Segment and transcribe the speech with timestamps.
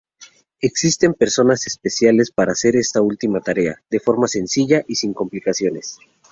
[0.61, 5.99] Existen prensas especiales para hacer esta última tarea, de forma sencilla y sin complicaciones.